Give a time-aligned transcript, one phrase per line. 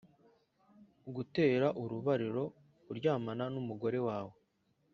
[1.15, 2.43] gutera urubariro:
[2.85, 4.35] kuryamana n’umugore wawe